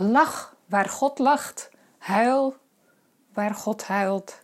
Lach 0.00 0.56
waar 0.66 0.88
God 0.88 1.18
lacht, 1.18 1.70
huil 1.98 2.56
waar 3.32 3.54
God 3.54 3.84
huilt. 3.84 4.40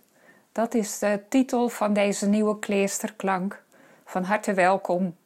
Dat 0.52 0.74
is 0.74 0.98
de 0.98 1.22
titel 1.28 1.68
van 1.68 1.92
deze 1.92 2.26
nieuwe 2.26 2.58
kleesterklank. 2.58 3.62
Van 4.04 4.22
harte 4.22 4.54
welkom. 4.54 5.16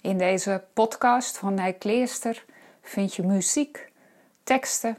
In 0.00 0.18
deze 0.18 0.64
podcast 0.72 1.38
van 1.38 1.54
Nij 1.54 1.72
Kleester 1.72 2.44
vind 2.82 3.14
je 3.14 3.22
muziek, 3.22 3.92
teksten 4.44 4.98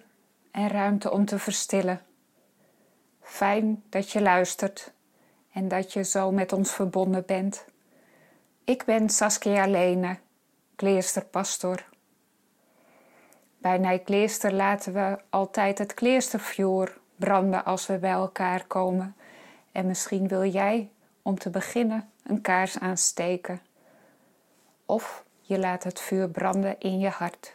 en 0.52 0.68
ruimte 0.68 1.12
om 1.12 1.26
te 1.26 1.40
verstillen. 1.40 2.02
Fijn 3.22 3.84
dat 3.90 4.12
je 4.12 4.22
luistert 4.22 4.92
en 5.54 5.68
dat 5.68 5.94
je 5.94 6.04
zo 6.04 6.32
met 6.32 6.54
ons 6.54 6.72
verbonden 6.72 7.26
bent. 7.26 7.66
Ik 8.64 8.86
ben 8.86 9.10
Saskia 9.10 9.68
Lene, 9.68 10.18
kleesterpastor. 10.76 11.84
Bij 13.62 13.78
Nijkleester 13.78 14.54
laten 14.54 14.94
we 14.94 15.18
altijd 15.30 15.78
het 15.78 15.94
kleestervuur 15.94 16.98
branden 17.16 17.66
als 17.66 17.88
we 17.88 17.98
bij 17.98 18.12
elkaar 18.12 18.66
komen. 18.66 19.16
En 19.72 19.86
misschien 19.86 20.28
wil 20.28 20.46
jij 20.46 20.90
om 21.22 21.40
te 21.40 21.50
beginnen 21.50 22.10
een 22.24 22.42
kaars 22.42 22.80
aansteken. 22.80 23.62
Of 24.86 25.24
je 25.42 25.60
laat 25.60 25.84
het 25.84 26.00
vuur 26.00 26.30
branden 26.30 26.80
in 26.80 27.00
je 27.00 27.10
hart. 27.10 27.54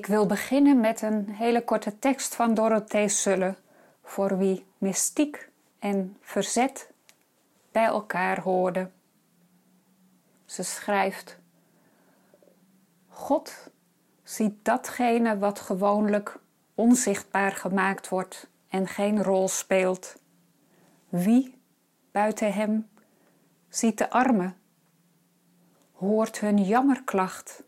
Ik 0.00 0.06
wil 0.06 0.26
beginnen 0.26 0.80
met 0.80 1.02
een 1.02 1.28
hele 1.28 1.64
korte 1.64 1.98
tekst 1.98 2.34
van 2.34 2.54
Dorothee 2.54 3.08
Sulle, 3.08 3.54
voor 4.02 4.38
wie 4.38 4.66
mystiek 4.78 5.50
en 5.78 6.16
verzet 6.20 6.92
bij 7.72 7.84
elkaar 7.84 8.40
hoorden. 8.40 8.92
Ze 10.44 10.62
schrijft: 10.62 11.38
God 13.08 13.70
ziet 14.22 14.64
datgene 14.64 15.38
wat 15.38 15.60
gewoonlijk 15.60 16.38
onzichtbaar 16.74 17.52
gemaakt 17.52 18.08
wordt 18.08 18.48
en 18.68 18.86
geen 18.86 19.22
rol 19.22 19.48
speelt. 19.48 20.16
Wie 21.08 21.60
buiten 22.10 22.52
hem 22.52 22.88
ziet 23.68 23.98
de 23.98 24.10
armen, 24.10 24.56
hoort 25.92 26.40
hun 26.40 26.64
jammerklacht 26.64 27.62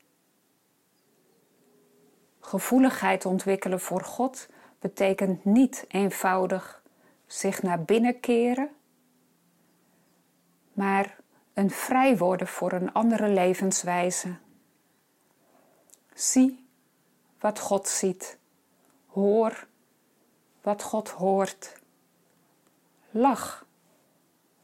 Gevoeligheid 2.45 3.25
ontwikkelen 3.27 3.80
voor 3.80 4.05
God 4.05 4.48
betekent 4.79 5.45
niet 5.45 5.85
eenvoudig 5.89 6.83
zich 7.27 7.63
naar 7.63 7.83
binnen 7.83 8.20
keren, 8.20 8.70
maar 10.73 11.17
een 11.55 11.70
vrij 11.70 12.17
worden 12.17 12.47
voor 12.47 12.73
een 12.73 12.92
andere 12.92 13.29
levenswijze. 13.29 14.36
Zie 16.14 16.67
wat 17.41 17.58
God 17.58 17.89
ziet, 17.89 18.39
hoor 19.07 19.67
wat 20.63 20.83
God 20.83 21.08
hoort. 21.08 21.81
Lach 23.11 23.67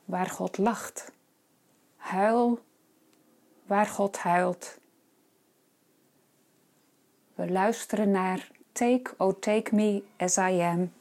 waar 0.04 0.26
God 0.26 0.58
lacht, 0.58 1.12
huil 1.96 2.64
waar 3.66 3.86
God 3.86 4.18
huilt. 4.18 4.78
We 7.38 7.50
luisteren 7.50 8.10
naar 8.10 8.48
Take, 8.72 9.10
Oh 9.16 9.38
Take 9.40 9.74
Me 9.74 10.02
As 10.16 10.36
I 10.36 10.60
Am. 10.60 10.92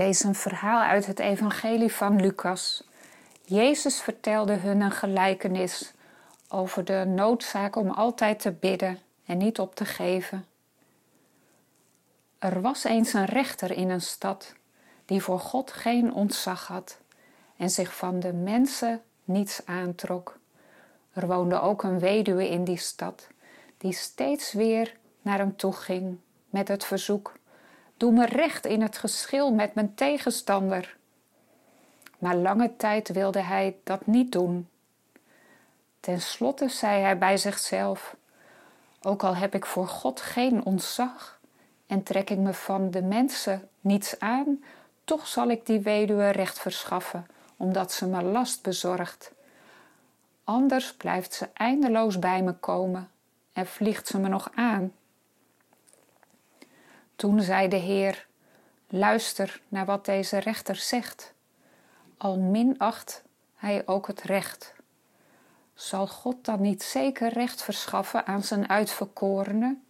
Lees 0.00 0.22
een 0.22 0.34
verhaal 0.34 0.80
uit 0.80 1.06
het 1.06 1.18
Evangelie 1.18 1.92
van 1.92 2.20
Lucas. 2.20 2.84
Jezus 3.44 4.00
vertelde 4.00 4.52
hun 4.52 4.80
een 4.80 4.90
gelijkenis 4.90 5.92
over 6.48 6.84
de 6.84 7.04
noodzaak 7.06 7.76
om 7.76 7.90
altijd 7.90 8.40
te 8.40 8.50
bidden 8.50 8.98
en 9.24 9.38
niet 9.38 9.58
op 9.58 9.74
te 9.74 9.84
geven. 9.84 10.46
Er 12.38 12.60
was 12.60 12.84
eens 12.84 13.12
een 13.12 13.24
rechter 13.24 13.70
in 13.70 13.90
een 13.90 14.00
stad 14.00 14.54
die 15.04 15.22
voor 15.22 15.40
God 15.40 15.72
geen 15.72 16.14
ontzag 16.14 16.66
had 16.66 16.98
en 17.56 17.70
zich 17.70 17.96
van 17.96 18.20
de 18.20 18.32
mensen 18.32 19.02
niets 19.24 19.60
aantrok. 19.64 20.38
Er 21.12 21.26
woonde 21.26 21.60
ook 21.60 21.82
een 21.82 21.98
weduwe 21.98 22.48
in 22.48 22.64
die 22.64 22.78
stad, 22.78 23.26
die 23.78 23.92
steeds 23.92 24.52
weer 24.52 24.96
naar 25.22 25.38
hem 25.38 25.56
toe 25.56 25.72
ging 25.72 26.18
met 26.50 26.68
het 26.68 26.84
verzoek: 26.84 27.38
Doe 28.00 28.12
me 28.12 28.26
recht 28.26 28.66
in 28.66 28.82
het 28.82 28.98
geschil 28.98 29.52
met 29.52 29.74
mijn 29.74 29.94
tegenstander. 29.94 30.96
Maar 32.18 32.36
lange 32.36 32.76
tijd 32.76 33.08
wilde 33.08 33.40
hij 33.40 33.76
dat 33.84 34.06
niet 34.06 34.32
doen. 34.32 34.68
Ten 36.00 36.20
slotte 36.20 36.68
zei 36.68 37.02
hij 37.02 37.18
bij 37.18 37.36
zichzelf: 37.36 38.16
Ook 39.02 39.22
al 39.22 39.36
heb 39.36 39.54
ik 39.54 39.66
voor 39.66 39.88
God 39.88 40.20
geen 40.20 40.64
ontzag 40.64 41.40
en 41.86 42.02
trek 42.02 42.30
ik 42.30 42.38
me 42.38 42.54
van 42.54 42.90
de 42.90 43.02
mensen 43.02 43.68
niets 43.80 44.18
aan, 44.18 44.64
toch 45.04 45.26
zal 45.26 45.48
ik 45.48 45.66
die 45.66 45.80
weduwe 45.80 46.28
recht 46.28 46.58
verschaffen, 46.58 47.26
omdat 47.56 47.92
ze 47.92 48.06
me 48.06 48.22
last 48.22 48.62
bezorgt. 48.62 49.32
Anders 50.44 50.94
blijft 50.94 51.34
ze 51.34 51.48
eindeloos 51.52 52.18
bij 52.18 52.42
me 52.42 52.52
komen 52.52 53.10
en 53.52 53.66
vliegt 53.66 54.06
ze 54.06 54.18
me 54.18 54.28
nog 54.28 54.50
aan. 54.54 54.92
Toen 57.20 57.42
zei 57.42 57.68
de 57.68 57.76
Heer: 57.76 58.26
Luister 58.88 59.60
naar 59.68 59.84
wat 59.84 60.04
deze 60.04 60.38
rechter 60.38 60.76
zegt. 60.76 61.34
Al 62.16 62.38
minacht 62.38 63.22
hij 63.54 63.82
ook 63.86 64.06
het 64.06 64.22
recht. 64.22 64.74
Zal 65.74 66.06
God 66.06 66.44
dan 66.44 66.60
niet 66.60 66.82
zeker 66.82 67.32
recht 67.32 67.62
verschaffen 67.62 68.26
aan 68.26 68.42
zijn 68.42 68.68
uitverkorenen, 68.68 69.84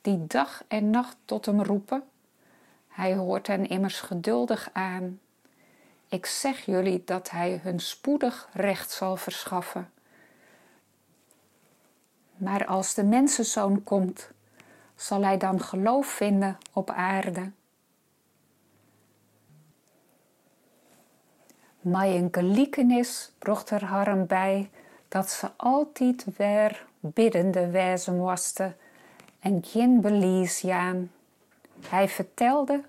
die 0.00 0.26
dag 0.26 0.64
en 0.68 0.90
nacht 0.90 1.16
tot 1.24 1.46
hem 1.46 1.62
roepen? 1.62 2.02
Hij 2.88 3.14
hoort 3.14 3.46
hen 3.46 3.68
immers 3.68 4.00
geduldig 4.00 4.70
aan. 4.72 5.20
Ik 6.08 6.26
zeg 6.26 6.64
jullie 6.64 7.02
dat 7.04 7.30
hij 7.30 7.60
hun 7.62 7.80
spoedig 7.80 8.48
recht 8.52 8.90
zal 8.90 9.16
verschaffen. 9.16 9.92
Maar 12.36 12.66
als 12.66 12.94
de 12.94 13.04
mensenzoon 13.04 13.82
komt, 13.82 14.32
zal 14.96 15.22
hij 15.22 15.36
dan 15.36 15.60
geloof 15.60 16.06
vinden 16.06 16.58
op 16.72 16.90
aarde? 16.90 17.50
Maar 21.80 22.28
geliekenis 22.30 23.32
bracht 23.38 23.70
er 23.70 23.84
harm 23.84 24.26
bij 24.26 24.70
dat 25.08 25.30
ze 25.30 25.50
altijd 25.56 26.26
weer 26.36 26.86
biddende 27.00 27.70
wezen 27.70 28.16
moesten 28.16 28.76
en 29.40 29.64
geen 29.64 30.00
belies 30.00 30.60
jaan. 30.60 31.10
Hij 31.88 32.08
vertelde, 32.08 32.82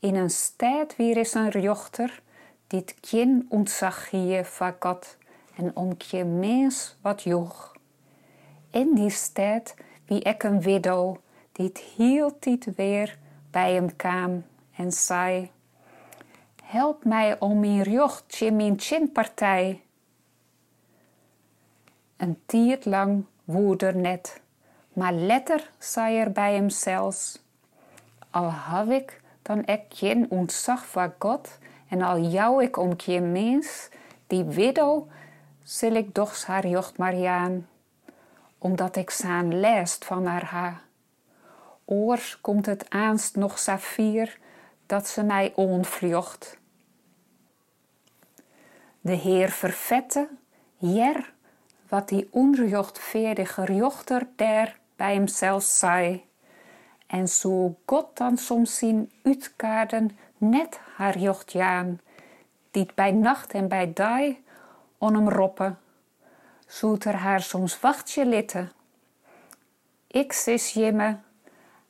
in 0.00 0.14
een 0.14 0.30
stad 0.30 0.96
weer 0.96 1.16
is 1.16 1.34
een 1.34 1.60
jochter, 1.60 2.22
dit 2.66 2.94
geen 3.00 3.46
ontzag 3.48 4.10
hier 4.10 4.44
van 4.44 4.74
God 4.78 5.16
en 5.56 5.76
om 5.76 5.94
geen 5.98 6.38
mens 6.38 6.96
wat 7.00 7.22
joeg. 7.22 7.76
In 8.70 8.94
die 8.94 9.10
stad 9.10 9.74
wie 10.06 10.20
ik 10.20 10.42
een 10.42 10.60
widow, 10.60 11.16
hield 11.96 12.42
dit 12.42 12.74
weer 12.74 13.18
bij 13.50 13.72
hem 13.72 13.96
kwam 13.96 14.44
en 14.76 14.92
zei, 14.92 15.50
Help 16.62 17.04
mij 17.04 17.40
om 17.40 17.60
mijn 17.60 17.90
jocht, 17.90 18.50
mijn 18.52 18.80
chinpartij. 18.80 19.82
Een 22.16 22.40
tiert 22.46 22.84
lang 22.84 23.24
woeder 23.44 23.96
net, 23.96 24.40
maar 24.92 25.12
letter 25.12 25.70
zei 25.78 26.18
er 26.18 26.32
bij 26.32 26.54
hem 26.54 26.70
zelfs, 26.70 27.42
Al 28.30 28.50
heb 28.52 28.90
ik 28.90 29.20
dan 29.42 29.66
ik 29.66 29.82
geen 29.88 30.30
ontzag 30.30 30.86
voor 30.86 31.14
God 31.18 31.58
en 31.88 32.02
al 32.02 32.20
jou 32.20 32.62
ik 32.62 32.76
om 32.76 32.92
geen 32.96 33.32
mens, 33.32 33.88
die 34.26 34.44
widow 34.44 35.10
zal 35.62 35.90
ik 35.90 36.14
doch 36.14 36.44
haar 36.44 36.66
jocht 36.66 36.98
Mariaan 36.98 37.66
omdat 38.58 38.96
ik 38.96 39.10
zaan 39.10 39.60
leest 39.60 40.04
van 40.04 40.26
haar 40.26 40.44
ha. 40.44 40.80
Oors 41.90 42.40
komt 42.40 42.66
het 42.66 42.90
aanst 42.90 43.36
nog 43.36 43.58
saffier 43.58 44.38
dat 44.86 45.08
ze 45.08 45.22
mij 45.22 45.52
onvlucht. 45.54 46.58
De 49.00 49.12
Heer 49.12 49.50
vervette, 49.50 50.28
jer, 50.76 51.32
wat 51.88 52.08
die 52.08 52.28
onrechtvaardige 52.30 53.74
jochter 53.74 54.28
der 54.36 54.78
bij 54.96 55.14
hemzelf 55.14 55.62
zei. 55.62 56.24
En 57.06 57.28
zo 57.28 57.76
God 57.86 58.16
dan 58.16 58.36
soms 58.36 58.78
zien 58.78 59.12
uitkaarden 59.22 60.18
net 60.36 60.80
haar 60.96 61.18
jochtjaan, 61.18 62.00
die 62.70 62.88
bij 62.94 63.12
nacht 63.12 63.52
en 63.52 63.68
bij 63.68 63.92
dag 63.92 64.34
on 64.98 65.14
hem 65.14 65.28
roppen 65.28 65.78
zoet 66.66 67.04
er 67.04 67.14
haar 67.14 67.42
soms 67.42 67.80
wachtje 67.80 68.26
litten. 68.26 68.72
Ik 70.06 70.32
sis 70.32 70.72
jimme, 70.72 71.18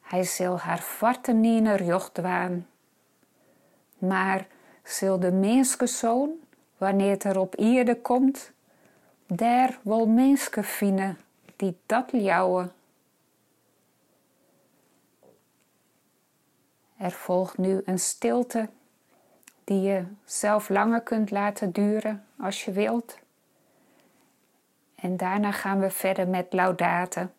hij 0.08 0.24
zal 0.24 0.58
haar 0.58 0.78
varte 0.78 1.32
niener 1.32 1.84
jocht 1.84 2.14
dwaan. 2.14 2.66
Maar 3.98 4.46
zil 4.82 5.20
de 5.20 5.32
menske 5.32 5.86
wanneer 6.76 7.10
het 7.10 7.24
er 7.24 7.38
op 7.38 7.54
ierde 7.54 8.00
komt, 8.00 8.52
der 9.26 9.78
wil 9.82 10.06
menske 10.06 10.62
vinden 10.62 11.18
die 11.56 11.76
dat 11.86 12.12
ljouwen. 12.12 12.72
Er 16.96 17.10
volgt 17.10 17.58
nu 17.58 17.82
een 17.84 17.98
stilte 17.98 18.68
die 19.64 19.80
je 19.80 20.04
zelf 20.24 20.68
langer 20.68 21.00
kunt 21.00 21.30
laten 21.30 21.72
duren 21.72 22.26
als 22.38 22.64
je 22.64 22.72
wilt. 22.72 23.18
En 24.94 25.16
daarna 25.16 25.52
gaan 25.52 25.80
we 25.80 25.90
verder 25.90 26.28
met 26.28 26.52
laudaten. 26.52 27.32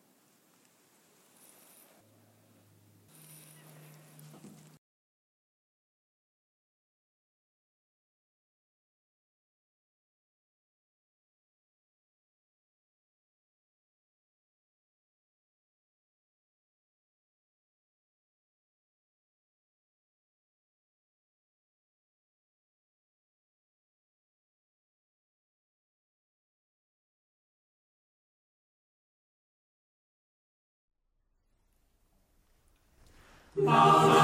Now 33.62 34.19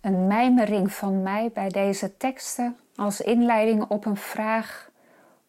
Een 0.00 0.26
mijmering 0.26 0.92
van 0.92 1.22
mij 1.22 1.50
bij 1.54 1.68
deze 1.68 2.16
teksten 2.16 2.76
als 2.96 3.20
inleiding 3.20 3.84
op 3.84 4.04
een 4.04 4.16
vraag 4.16 4.90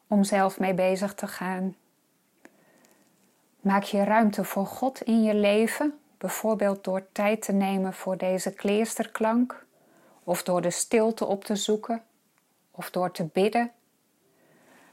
om 0.08 0.24
zelf 0.24 0.60
mee 0.60 0.74
bezig 0.74 1.14
te 1.14 1.28
gaan. 1.28 1.76
Maak 3.60 3.84
je 3.84 4.04
ruimte 4.04 4.44
voor 4.44 4.66
God 4.66 5.02
in 5.02 5.24
je 5.24 5.34
leven, 5.34 6.00
bijvoorbeeld 6.18 6.84
door 6.84 7.12
tijd 7.12 7.42
te 7.42 7.52
nemen 7.52 7.94
voor 7.94 8.18
deze 8.18 8.54
kleesterklank, 8.54 9.66
of 10.24 10.44
door 10.44 10.62
de 10.62 10.72
stilte 10.72 11.26
op 11.26 11.44
te 11.44 11.56
zoeken, 11.56 12.04
of 12.72 12.90
door 12.90 13.12
te 13.12 13.24
bidden. 13.24 13.72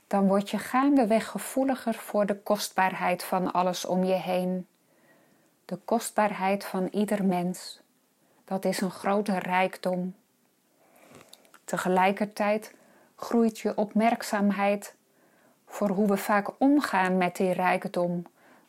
Dan 0.06 0.26
word 0.26 0.50
je 0.50 0.58
gaandeweg 0.58 1.28
gevoeliger 1.28 1.94
voor 1.94 2.26
de 2.26 2.42
kostbaarheid 2.42 3.24
van 3.24 3.52
alles 3.52 3.84
om 3.84 4.04
je 4.04 4.14
heen. 4.14 4.66
De 5.64 5.76
kostbaarheid 5.76 6.64
van 6.64 6.88
ieder 6.90 7.24
mens. 7.24 7.84
Dat 8.46 8.64
is 8.64 8.80
een 8.80 8.90
grote 8.90 9.38
rijkdom. 9.38 10.14
Tegelijkertijd 11.64 12.74
groeit 13.16 13.58
je 13.58 13.76
opmerkzaamheid 13.76 14.94
voor 15.66 15.88
hoe 15.88 16.08
we 16.08 16.16
vaak 16.16 16.50
omgaan 16.58 17.16
met 17.16 17.36
die 17.36 17.52
rijkdom, 17.52 18.26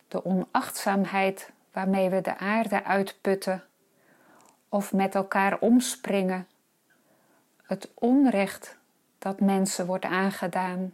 de 0.08 0.26
onachtzaamheid 0.26 1.52
waarmee 1.72 2.10
we 2.10 2.22
de 2.22 2.38
aarde 2.38 2.84
uitputten 2.84 3.64
of 4.70 4.94
met 4.94 5.16
elkaar 5.16 5.60
omspringen, 5.60 6.48
het 7.64 7.90
onrecht 7.94 8.78
dat 9.20 9.40
mensen 9.40 9.86
wordt 9.86 10.06
aangedaan. 10.06 10.94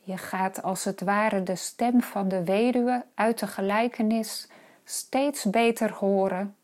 Je 0.00 0.16
gaat 0.16 0.62
als 0.62 0.84
het 0.84 1.00
ware 1.00 1.42
de 1.42 1.56
stem 1.56 2.02
van 2.02 2.28
de 2.28 2.44
weduwe 2.44 3.04
uit 3.14 3.38
de 3.38 3.46
gelijkenis 3.46 4.48
steeds 4.84 5.44
beter 5.44 5.92
horen 5.92 6.54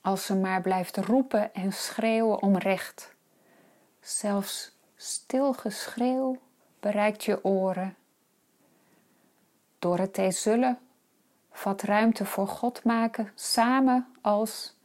als 0.00 0.26
ze 0.26 0.36
maar 0.36 0.60
blijft 0.60 0.96
roepen 0.96 1.54
en 1.54 1.72
schreeuwen 1.72 2.42
om 2.42 2.56
recht. 2.56 3.14
Zelfs 4.00 4.76
stil 4.96 5.52
geschreeuw 5.52 6.38
bereikt 6.80 7.24
je 7.24 7.44
oren. 7.44 7.96
Te 9.78 10.30
zullen 10.30 10.78
vat 11.50 11.82
ruimte 11.82 12.24
voor 12.24 12.48
God 12.48 12.84
maken 12.84 13.32
samen 13.34 14.14
als 14.20 14.76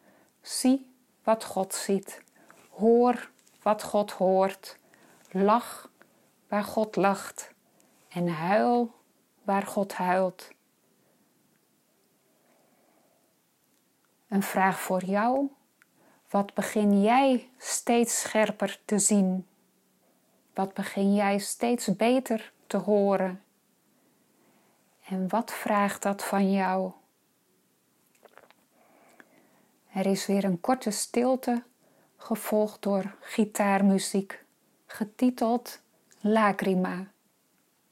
zie 0.42 0.94
wat 1.24 1.44
God 1.44 1.74
ziet, 1.74 2.22
hoor 2.70 3.30
wat 3.62 3.84
God 3.84 4.12
hoort, 4.12 4.78
lach 5.32 5.90
waar 6.48 6.64
God 6.64 6.96
lacht 6.96 7.52
en 8.08 8.28
huil 8.28 8.94
waar 9.44 9.64
God 9.64 9.94
huilt. 9.94 10.55
Een 14.28 14.44
vraag 14.44 14.80
voor 14.80 15.04
jou. 15.04 15.50
Wat 16.30 16.54
begin 16.54 17.02
jij 17.02 17.50
steeds 17.58 18.22
scherper 18.22 18.80
te 18.86 19.00
zien? 19.00 19.48
Wat 20.54 20.74
begin 20.74 21.14
jij 21.14 21.40
steeds 21.40 21.96
beter 21.96 22.54
te 22.68 22.78
horen? 22.78 23.44
En 25.08 25.30
wat 25.30 25.52
vraagt 25.52 26.02
dat 26.02 26.24
van 26.24 26.52
jou? 26.52 26.92
Er 29.94 30.06
is 30.06 30.26
weer 30.26 30.44
een 30.44 30.62
korte 30.62 30.92
stilte, 30.92 31.64
gevolgd 32.18 32.82
door 32.82 33.16
gitaarmuziek, 33.20 34.46
getiteld 34.86 35.82
Lacrima, 36.20 37.08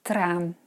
traan. 0.01 0.57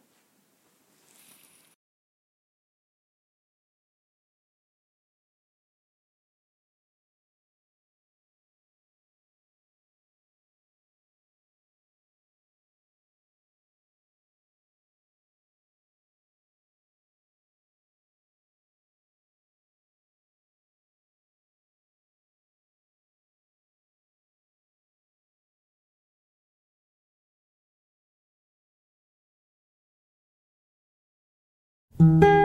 Mm-hmm. 31.98 32.35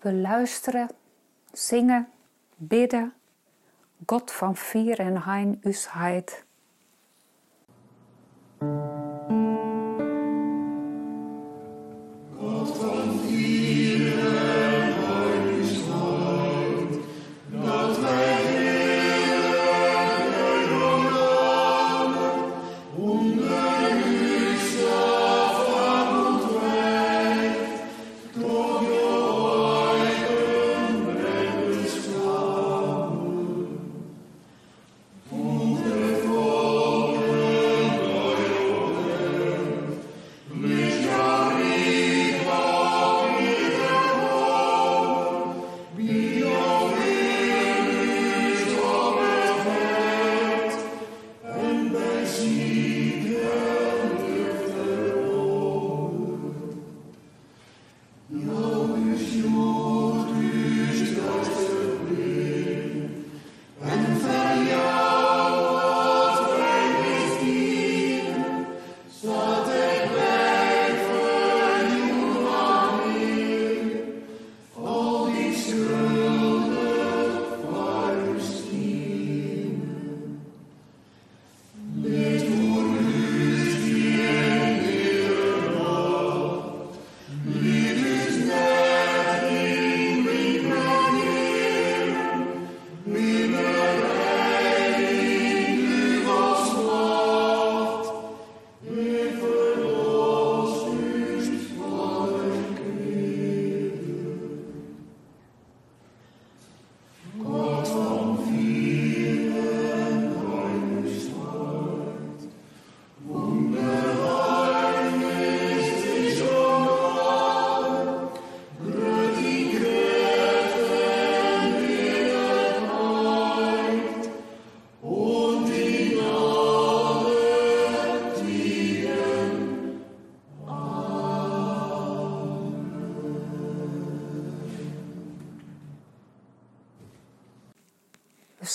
We 0.00 0.12
luisteren, 0.12 0.88
zingen, 1.52 2.08
bidden. 2.56 3.14
God 4.06 4.32
van 4.32 4.56
vier 4.56 4.98
en 4.98 5.22
hein 5.22 5.60
us 5.64 5.88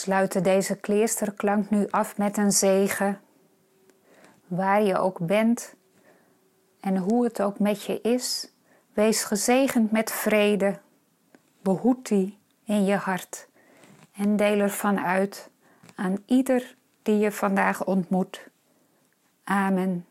sluiten 0.06 0.44
deze 0.44 0.76
kleesterklank 0.76 1.70
nu 1.70 1.88
af 1.90 2.18
met 2.18 2.38
een 2.38 2.52
zegen. 2.52 3.20
Waar 4.48 4.84
je 4.84 4.98
ook 4.98 5.20
bent 5.20 5.76
en 6.80 6.98
hoe 6.98 7.24
het 7.24 7.42
ook 7.42 7.60
met 7.60 7.84
je 7.84 8.02
is, 8.02 8.52
wees 8.94 9.24
gezegend 9.24 9.92
met 9.92 10.12
vrede. 10.12 10.80
Behoed 11.62 12.08
die 12.08 12.38
in 12.64 12.86
je 12.86 12.96
hart 12.96 13.48
en 14.16 14.36
deel 14.36 14.60
ervan 14.60 15.00
uit 15.00 15.50
aan 15.96 16.18
ieder 16.26 16.76
die 17.02 17.18
je 17.18 17.32
vandaag 17.32 17.86
ontmoet. 17.86 18.48
Amen. 19.44 20.06